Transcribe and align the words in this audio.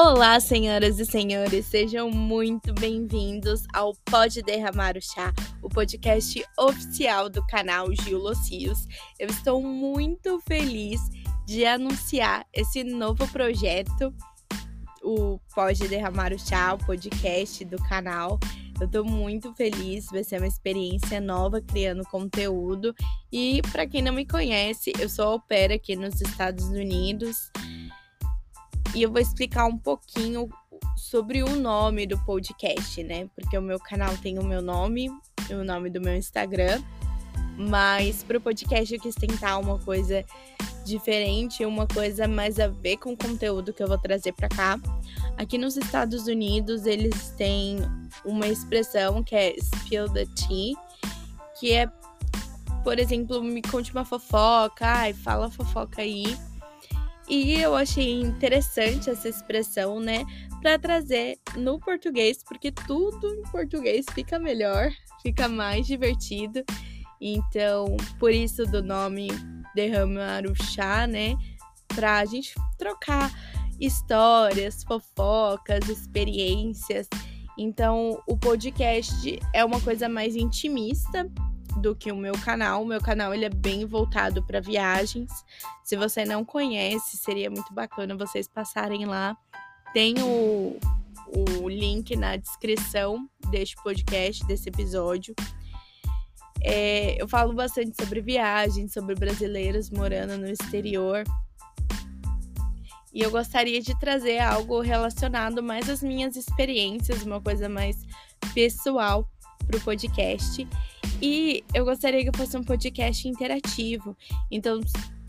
Olá, 0.00 0.38
senhoras 0.38 1.00
e 1.00 1.04
senhores, 1.04 1.66
sejam 1.66 2.08
muito 2.08 2.72
bem-vindos 2.72 3.64
ao 3.74 3.96
Pode 4.08 4.42
Derramar 4.42 4.96
o 4.96 5.02
Chá, 5.02 5.34
o 5.60 5.68
podcast 5.68 6.40
oficial 6.56 7.28
do 7.28 7.44
canal 7.48 7.92
Gil 7.92 8.20
Locios. 8.20 8.86
Eu 9.18 9.28
estou 9.28 9.60
muito 9.60 10.40
feliz 10.46 11.00
de 11.44 11.66
anunciar 11.66 12.46
esse 12.52 12.84
novo 12.84 13.26
projeto, 13.32 14.14
o 15.02 15.40
Pode 15.52 15.88
Derramar 15.88 16.32
o 16.32 16.38
Chá, 16.38 16.74
o 16.74 16.78
podcast 16.78 17.64
do 17.64 17.78
canal. 17.78 18.38
Eu 18.80 18.86
tô 18.86 19.02
muito 19.02 19.52
feliz, 19.56 20.06
vai 20.12 20.22
ser 20.22 20.36
uma 20.36 20.46
experiência 20.46 21.20
nova 21.20 21.60
criando 21.60 22.04
conteúdo. 22.04 22.94
E 23.32 23.60
para 23.72 23.84
quem 23.84 24.00
não 24.00 24.12
me 24.12 24.24
conhece, 24.24 24.92
eu 25.00 25.08
sou 25.08 25.40
pair 25.40 25.72
aqui 25.72 25.96
nos 25.96 26.20
Estados 26.20 26.66
Unidos 26.66 27.50
e 28.94 29.02
eu 29.02 29.10
vou 29.10 29.20
explicar 29.20 29.66
um 29.66 29.76
pouquinho 29.76 30.48
sobre 30.96 31.42
o 31.42 31.56
nome 31.56 32.06
do 32.06 32.18
podcast, 32.24 33.02
né? 33.02 33.28
Porque 33.34 33.56
o 33.56 33.62
meu 33.62 33.78
canal 33.78 34.16
tem 34.18 34.38
o 34.38 34.44
meu 34.44 34.62
nome 34.62 35.10
o 35.54 35.64
nome 35.64 35.90
do 35.90 36.00
meu 36.00 36.16
Instagram. 36.16 36.82
Mas 37.56 38.22
para 38.22 38.38
o 38.38 38.40
podcast 38.40 38.94
eu 38.94 39.00
quis 39.00 39.14
tentar 39.14 39.58
uma 39.58 39.78
coisa 39.78 40.24
diferente, 40.84 41.64
uma 41.64 41.86
coisa 41.86 42.28
mais 42.28 42.58
a 42.58 42.68
ver 42.68 42.96
com 42.98 43.12
o 43.12 43.16
conteúdo 43.16 43.72
que 43.72 43.82
eu 43.82 43.88
vou 43.88 43.98
trazer 43.98 44.32
para 44.32 44.48
cá. 44.48 44.78
Aqui 45.36 45.58
nos 45.58 45.76
Estados 45.76 46.26
Unidos, 46.26 46.86
eles 46.86 47.30
têm 47.36 47.78
uma 48.24 48.46
expressão 48.46 49.22
que 49.22 49.34
é 49.34 49.54
spill 49.58 50.08
the 50.12 50.24
tea, 50.26 50.74
que 51.58 51.72
é, 51.72 51.90
por 52.84 52.98
exemplo, 52.98 53.42
me 53.42 53.60
conte 53.60 53.92
uma 53.92 54.04
fofoca, 54.04 54.86
ai, 54.86 55.12
fala 55.12 55.50
fofoca 55.50 56.00
aí. 56.00 56.36
E 57.28 57.60
eu 57.60 57.76
achei 57.76 58.20
interessante 58.20 59.10
essa 59.10 59.28
expressão, 59.28 60.00
né, 60.00 60.24
para 60.62 60.78
trazer 60.78 61.38
no 61.56 61.78
português, 61.78 62.42
porque 62.42 62.72
tudo 62.72 63.34
em 63.34 63.42
português 63.50 64.06
fica 64.14 64.38
melhor, 64.38 64.90
fica 65.22 65.46
mais 65.46 65.86
divertido. 65.86 66.64
Então, 67.20 67.96
por 68.18 68.32
isso 68.32 68.64
do 68.64 68.82
nome 68.82 69.28
Derramar 69.74 70.46
o 70.46 70.54
Chá, 70.54 71.06
né, 71.06 71.36
pra 71.88 72.24
gente 72.24 72.54
trocar 72.78 73.30
histórias, 73.78 74.82
fofocas, 74.84 75.88
experiências. 75.88 77.08
Então, 77.58 78.22
o 78.26 78.36
podcast 78.36 79.38
é 79.52 79.64
uma 79.64 79.80
coisa 79.80 80.08
mais 80.08 80.34
intimista, 80.34 81.30
do 81.76 81.94
que 81.94 82.10
o 82.10 82.16
meu 82.16 82.34
canal. 82.34 82.82
O 82.82 82.86
meu 82.86 83.00
canal 83.00 83.32
ele 83.34 83.44
é 83.44 83.50
bem 83.50 83.84
voltado 83.84 84.42
para 84.42 84.60
viagens. 84.60 85.30
Se 85.84 85.96
você 85.96 86.24
não 86.24 86.44
conhece, 86.44 87.16
seria 87.16 87.50
muito 87.50 87.72
bacana 87.72 88.16
vocês 88.16 88.48
passarem 88.48 89.04
lá. 89.04 89.36
Tem 89.92 90.14
o, 90.22 90.78
o 91.28 91.68
link 91.68 92.14
na 92.16 92.36
descrição 92.36 93.28
deste 93.50 93.76
podcast, 93.82 94.44
desse 94.46 94.68
episódio. 94.68 95.34
É, 96.60 97.20
eu 97.20 97.28
falo 97.28 97.52
bastante 97.52 97.94
sobre 98.00 98.20
viagens, 98.20 98.92
sobre 98.92 99.14
brasileiros 99.14 99.90
morando 99.90 100.36
no 100.36 100.48
exterior. 100.48 101.24
E 103.12 103.22
eu 103.22 103.30
gostaria 103.30 103.80
de 103.80 103.98
trazer 103.98 104.38
algo 104.38 104.80
relacionado 104.80 105.62
mais 105.62 105.88
às 105.88 106.02
minhas 106.02 106.36
experiências, 106.36 107.22
uma 107.22 107.40
coisa 107.40 107.68
mais 107.68 107.96
pessoal 108.54 109.28
para 109.68 109.76
o 109.76 109.80
podcast. 109.80 110.66
E 111.20 111.62
eu 111.74 111.84
gostaria 111.84 112.24
que 112.24 112.36
fosse 112.36 112.56
um 112.56 112.64
podcast 112.64 113.28
interativo. 113.28 114.16
Então, 114.50 114.80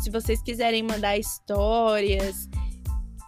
se 0.00 0.10
vocês 0.10 0.42
quiserem 0.42 0.82
mandar 0.82 1.18
histórias 1.18 2.48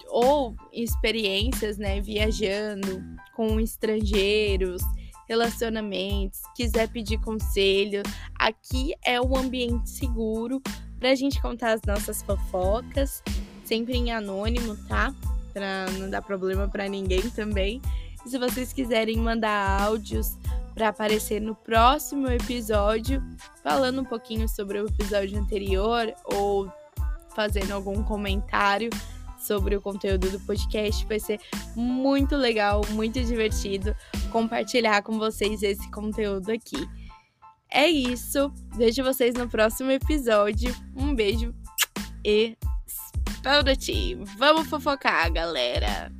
ou 0.08 0.56
experiências, 0.72 1.76
né, 1.76 2.00
viajando 2.00 3.04
com 3.36 3.60
estrangeiros, 3.60 4.82
relacionamentos, 5.28 6.40
quiser 6.56 6.88
pedir 6.88 7.18
conselho, 7.18 8.02
aqui 8.38 8.94
é 9.04 9.20
um 9.20 9.36
ambiente 9.36 9.90
seguro 9.90 10.62
para 10.98 11.10
a 11.10 11.14
gente 11.14 11.40
contar 11.40 11.72
as 11.72 11.82
nossas 11.86 12.22
fofocas, 12.22 13.22
sempre 13.64 13.96
em 13.96 14.10
anônimo, 14.12 14.76
tá? 14.88 15.14
Para 15.52 15.86
não 15.98 16.10
dar 16.10 16.22
problema 16.22 16.68
para 16.68 16.88
ninguém 16.88 17.28
também. 17.30 17.80
Se 18.26 18.38
vocês 18.38 18.72
quiserem 18.72 19.18
mandar 19.18 19.82
áudios 19.82 20.38
para 20.74 20.88
aparecer 20.88 21.40
no 21.40 21.54
próximo 21.54 22.28
episódio, 22.28 23.22
falando 23.62 24.00
um 24.00 24.04
pouquinho 24.04 24.48
sobre 24.48 24.80
o 24.80 24.88
episódio 24.88 25.38
anterior 25.38 26.12
ou 26.24 26.70
fazendo 27.34 27.72
algum 27.72 28.02
comentário 28.02 28.90
sobre 29.38 29.76
o 29.76 29.80
conteúdo 29.80 30.30
do 30.30 30.40
podcast. 30.40 31.06
Vai 31.06 31.20
ser 31.20 31.40
muito 31.76 32.36
legal, 32.36 32.80
muito 32.90 33.22
divertido 33.22 33.94
compartilhar 34.30 35.02
com 35.02 35.18
vocês 35.18 35.62
esse 35.62 35.88
conteúdo 35.90 36.50
aqui. 36.50 36.88
É 37.70 37.88
isso. 37.88 38.52
Vejo 38.76 39.02
vocês 39.02 39.34
no 39.34 39.48
próximo 39.48 39.90
episódio. 39.90 40.74
Um 40.96 41.14
beijo 41.14 41.54
e 42.24 42.56
Spell 43.44 43.62
Vamos 44.38 44.68
fofocar, 44.68 45.30
galera! 45.32 46.10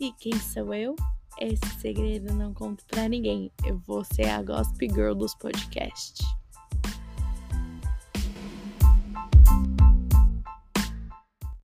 E 0.00 0.12
quem 0.12 0.38
sou 0.38 0.74
eu? 0.74 0.96
Esse 1.40 1.80
segredo 1.80 2.34
não 2.34 2.52
conto 2.52 2.84
pra 2.86 3.08
ninguém. 3.08 3.52
Eu 3.64 3.78
vou 3.86 4.04
ser 4.04 4.28
a 4.28 4.42
Gossip 4.42 4.88
Girl 4.88 5.14
dos 5.14 5.34
podcasts. 5.36 6.26